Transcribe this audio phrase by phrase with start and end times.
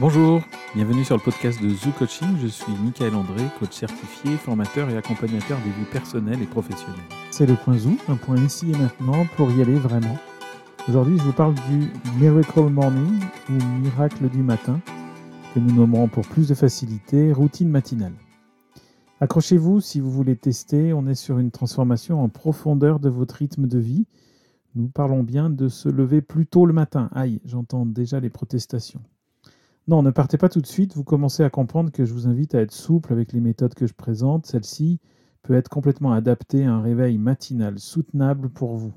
[0.00, 0.42] Bonjour,
[0.76, 2.28] bienvenue sur le podcast de Zoo Coaching.
[2.40, 6.94] Je suis Michael André, coach certifié, formateur et accompagnateur des vies personnelles et professionnelles.
[7.32, 10.16] C'est le point Zoo, un point ici et maintenant pour y aller vraiment.
[10.88, 11.90] Aujourd'hui, je vous parle du
[12.20, 13.18] Miracle Morning
[13.50, 14.80] ou miracle du matin,
[15.52, 18.14] que nous nommerons pour plus de facilité routine matinale.
[19.20, 23.66] Accrochez-vous si vous voulez tester, on est sur une transformation en profondeur de votre rythme
[23.66, 24.06] de vie.
[24.76, 27.10] Nous parlons bien de se lever plus tôt le matin.
[27.12, 29.00] Aïe, j'entends déjà les protestations.
[29.88, 32.54] Non, ne partez pas tout de suite, vous commencez à comprendre que je vous invite
[32.54, 34.44] à être souple avec les méthodes que je présente.
[34.44, 35.00] Celle-ci
[35.40, 38.92] peut être complètement adaptée à un réveil matinal soutenable pour vous.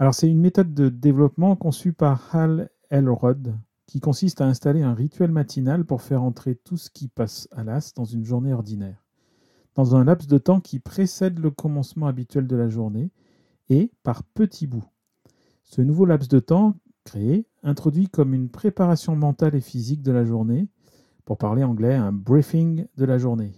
[0.00, 3.54] Alors c'est une méthode de développement conçue par Hal Elrod
[3.86, 7.62] qui consiste à installer un rituel matinal pour faire entrer tout ce qui passe à
[7.62, 9.04] l'as dans une journée ordinaire,
[9.76, 13.12] dans un laps de temps qui précède le commencement habituel de la journée
[13.68, 14.90] et par petits bouts.
[15.62, 20.24] Ce nouveau laps de temps créé, introduit comme une préparation mentale et physique de la
[20.24, 20.68] journée,
[21.24, 23.52] pour parler anglais, un briefing de la journée.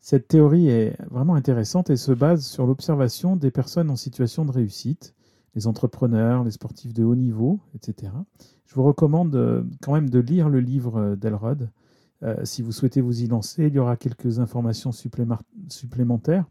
[0.00, 4.50] Cette théorie est vraiment intéressante et se base sur l'observation des personnes en situation de
[4.50, 5.14] réussite,
[5.54, 8.12] les entrepreneurs, les sportifs de haut niveau, etc.
[8.66, 11.70] Je vous recommande euh, quand même de lire le livre d'Elrod.
[12.22, 16.46] Euh, si vous souhaitez vous y lancer, il y aura quelques informations supplémentaires.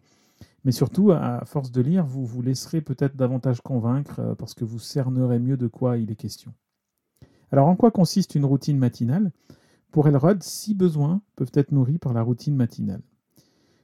[0.64, 4.64] Mais surtout, à force de lire, vous vous laisserez peut-être davantage convaincre euh, parce que
[4.64, 6.54] vous cernerez mieux de quoi il est question.
[7.52, 9.32] Alors, en quoi consiste une routine matinale?
[9.92, 13.02] Pour Elrod, six besoins peuvent être nourris par la routine matinale.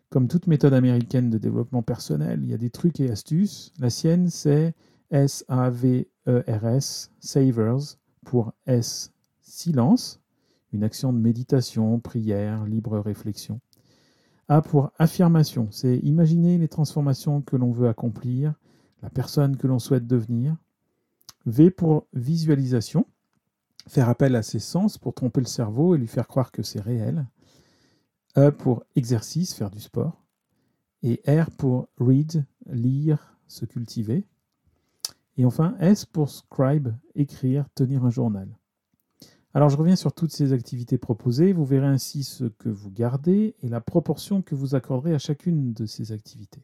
[0.10, 3.74] Comme toute méthode américaine de développement personnel, il y a des trucs et astuces.
[3.78, 4.74] La sienne, c'est
[5.12, 9.12] S-A-V-E-R-S, Savers, pour S,
[9.42, 10.22] silence,
[10.72, 13.60] une action de méditation, prière, libre réflexion.
[14.50, 18.54] A pour affirmation, c'est imaginer les transformations que l'on veut accomplir,
[19.02, 20.56] la personne que l'on souhaite devenir.
[21.46, 23.06] V pour visualisation,
[23.88, 26.80] faire appel à ses sens pour tromper le cerveau et lui faire croire que c'est
[26.80, 27.28] réel.
[28.38, 30.24] E pour exercice, faire du sport.
[31.04, 34.26] Et R pour read, lire, se cultiver.
[35.36, 38.48] Et enfin S pour scribe, écrire, tenir un journal.
[39.58, 41.52] Alors je reviens sur toutes ces activités proposées.
[41.52, 45.74] Vous verrez ainsi ce que vous gardez et la proportion que vous accorderez à chacune
[45.74, 46.62] de ces activités.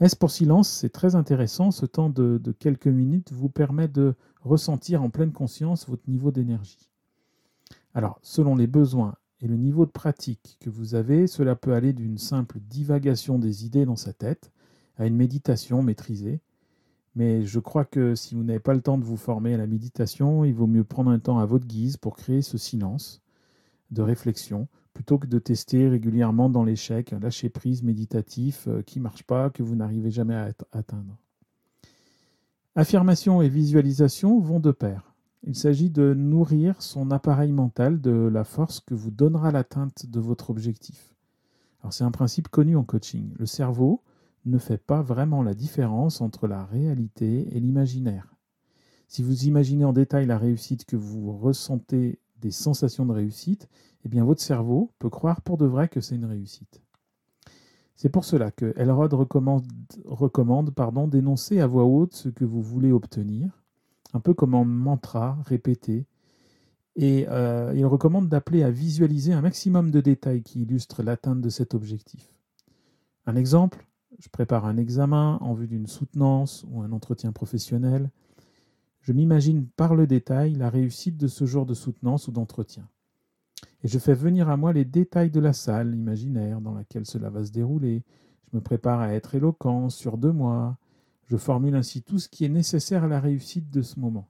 [0.00, 1.70] S pour silence, c'est très intéressant.
[1.70, 6.90] Ce temps de, quelques minutes vous permet de ressentir en pleine conscience votre niveau d'énergie.
[7.94, 11.92] Alors, selon les besoins et le niveau de pratique que vous avez, cela peut aller
[11.92, 14.50] d'une simple divagation des idées dans sa tête
[14.96, 16.40] à une méditation maîtrisée,
[17.14, 19.66] mais je crois que si vous n'avez pas le temps de vous former à la
[19.66, 23.22] méditation, il vaut mieux prendre un temps à votre guise pour créer ce silence
[23.90, 29.04] de réflexion, plutôt que de tester régulièrement dans l'échec un lâcher-prise méditatif euh, qui ne
[29.04, 31.16] marche pas, que vous n'arrivez jamais à atteindre.
[32.76, 35.14] Affirmation et visualisation vont de pair.
[35.44, 40.20] Il s'agit de nourrir son appareil mental de la force que vous donnera l'atteinte de
[40.20, 41.14] votre objectif.
[41.90, 43.32] C'est un principe connu en coaching.
[43.38, 44.02] Le cerveau
[44.44, 48.34] ne fait pas vraiment la différence entre la réalité et l'imaginaire.
[49.08, 53.68] Si vous imaginez en détail la réussite que vous ressentez des sensations de réussite,
[54.04, 56.82] eh bien votre cerveau peut croire pour de vrai que c'est une réussite.
[57.96, 62.92] C'est pour cela que Elrod recommande, pardon, d'énoncer à voix haute ce que vous voulez
[62.92, 63.64] obtenir,
[64.12, 66.06] un peu comme un mantra répété,
[66.94, 71.48] et euh, il recommande d'appeler à visualiser un maximum de détails qui illustrent l'atteinte de
[71.48, 72.32] cet objectif.
[73.26, 73.87] Un exemple,
[74.18, 78.10] je prépare un examen en vue d'une soutenance ou un entretien professionnel.
[79.00, 82.88] Je m'imagine par le détail la réussite de ce genre de soutenance ou d'entretien.
[83.82, 87.30] Et je fais venir à moi les détails de la salle imaginaire dans laquelle cela
[87.30, 88.02] va se dérouler.
[88.50, 90.78] Je me prépare à être éloquent, sûr de moi.
[91.26, 94.28] Je formule ainsi tout ce qui est nécessaire à la réussite de ce moment.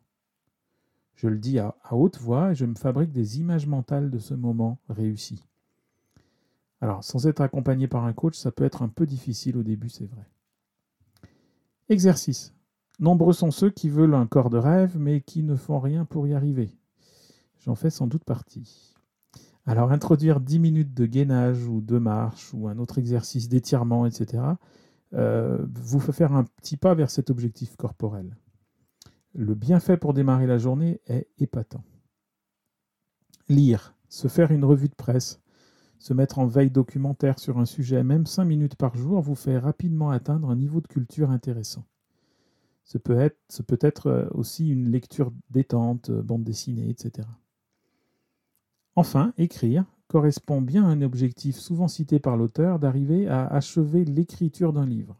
[1.14, 4.34] Je le dis à haute voix et je me fabrique des images mentales de ce
[4.34, 5.44] moment réussi.
[6.80, 9.88] Alors, sans être accompagné par un coach, ça peut être un peu difficile au début,
[9.88, 10.28] c'est vrai.
[11.88, 12.54] Exercice.
[13.00, 16.26] Nombreux sont ceux qui veulent un corps de rêve, mais qui ne font rien pour
[16.26, 16.70] y arriver.
[17.60, 18.94] J'en fais sans doute partie.
[19.66, 24.42] Alors, introduire 10 minutes de gainage ou de marche ou un autre exercice d'étirement, etc.,
[25.14, 28.36] euh, vous fait faire un petit pas vers cet objectif corporel.
[29.34, 31.82] Le bienfait pour démarrer la journée est épatant.
[33.48, 35.40] Lire, se faire une revue de presse,
[35.98, 39.58] se mettre en veille documentaire sur un sujet, même 5 minutes par jour, vous fait
[39.58, 41.84] rapidement atteindre un niveau de culture intéressant.
[42.84, 47.28] Ce peut être, ce peut être euh, aussi une lecture détente, euh, bande dessinée, etc.
[48.96, 54.72] Enfin, écrire correspond bien à un objectif souvent cité par l'auteur d'arriver à achever l'écriture
[54.72, 55.16] d'un livre.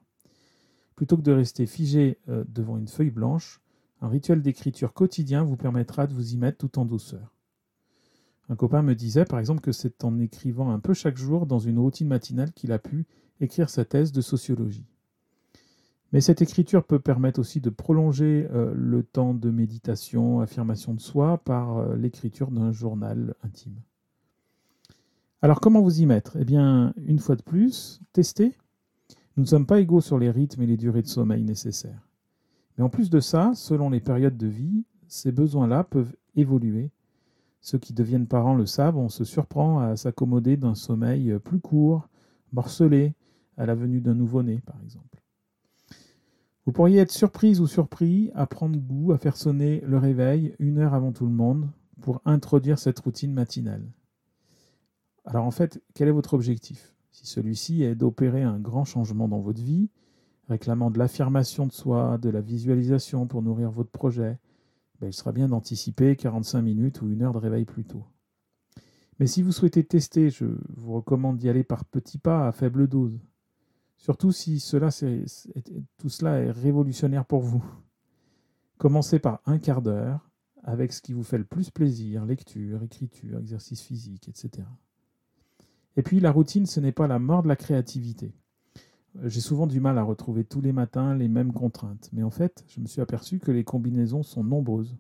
[0.97, 3.61] Plutôt que de rester figé euh, devant une feuille blanche,
[4.01, 7.38] un rituel d'écriture quotidien vous permettra de vous y mettre tout en douceur.
[8.49, 11.59] Un copain me disait par exemple que c'est en écrivant un peu chaque jour dans
[11.59, 13.06] une routine matinale qu'il a pu
[13.41, 14.87] écrire sa thèse de sociologie.
[16.12, 21.00] Mais cette écriture peut permettre aussi de prolonger euh, le temps de méditation, affirmation de
[21.00, 23.77] soi par euh, l'écriture d'un journal intime.
[25.43, 26.37] Alors comment vous y mettre?
[26.41, 28.56] Eh bien, une fois de plus, testez.
[29.37, 32.09] Nous ne sommes pas égaux sur les rythmes et les durées de sommeil nécessaires.
[32.77, 36.91] Mais en plus de ça, selon les périodes de vie, ces besoins-là peuvent évoluer.
[37.61, 42.09] Ceux qui deviennent parents le savent, on se surprend à s'accommoder d'un sommeil plus court,
[42.53, 43.15] morcelé,
[43.57, 45.21] à la venue d'un nouveau-né par exemple.
[46.65, 50.79] Vous pourriez être surprise ou surpris à prendre goût à faire sonner le réveil une
[50.79, 51.69] heure avant tout le monde
[52.01, 53.91] pour introduire cette routine matinale.
[55.25, 56.95] Alors en fait, quel est votre objectif?
[57.11, 59.89] Si celui-ci est d'opérer un grand changement dans votre vie,
[60.49, 64.39] réclamant de l'affirmation de soi, de la visualisation pour nourrir votre projet,
[65.00, 68.05] ben, il sera bien d'anticiper 45 minutes ou une heure de réveil plus tôt.
[69.19, 70.47] Mais si vous souhaitez tester, je
[70.77, 73.19] vous recommande d'y aller par petits pas à faible dose.
[73.97, 74.62] Surtout si
[75.99, 77.65] tout cela est révolutionnaire pour vous.
[78.79, 80.31] Commencez par un quart d'heure
[80.62, 84.67] avec ce qui vous fait le plus plaisir, lecture, écriture, exercice physique, etc.
[85.97, 88.33] Et puis la routine, ce n'est pas la mort de la créativité.
[89.25, 92.65] J'ai souvent du mal à retrouver tous les matins les mêmes contraintes, mais en fait,
[92.69, 94.97] je me suis aperçu que les combinaisons sont nombreuses.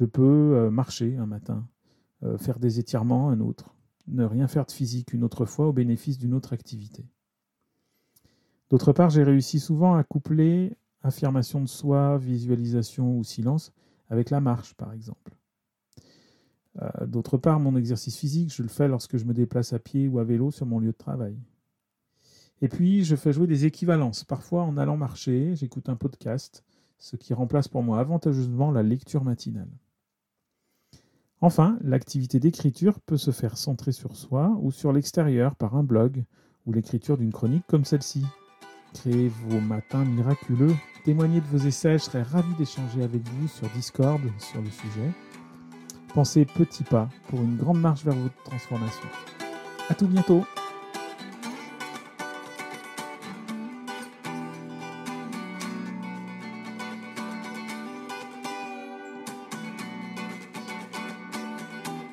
[0.00, 0.22] Je peux
[0.56, 1.66] euh, marcher un matin,
[2.24, 3.74] euh, faire des étirements un autre,
[4.08, 7.04] ne rien faire de physique une autre fois au bénéfice d'une autre activité.
[8.70, 13.72] D'autre part, j'ai réussi souvent à coupler affirmation de soi, visualisation ou silence
[14.08, 15.36] avec la marche, par exemple.
[16.80, 20.08] Euh, d'autre part, mon exercice physique, je le fais lorsque je me déplace à pied
[20.08, 21.36] ou à vélo sur mon lieu de travail.
[22.62, 24.22] Et puis, je fais jouer des équivalences.
[24.22, 26.64] Parfois, en allant marcher, j'écoute un podcast,
[26.96, 29.68] ce qui remplace pour moi avantageusement la lecture matinale.
[31.40, 36.24] Enfin, l'activité d'écriture peut se faire centrer sur soi ou sur l'extérieur par un blog
[36.64, 38.24] ou l'écriture d'une chronique comme celle-ci.
[38.94, 43.68] Créez vos matins miraculeux, témoignez de vos essais, je serais ravi d'échanger avec vous sur
[43.70, 45.10] Discord sur le sujet.
[46.14, 49.08] Pensez petits pas pour une grande marche vers votre transformation.
[49.88, 50.44] À tout bientôt